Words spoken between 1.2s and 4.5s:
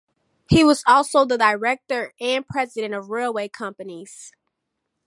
director and president of railway companies.